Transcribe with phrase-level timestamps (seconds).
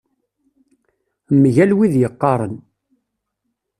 [1.41, 2.55] Mgal wid yeqqaren.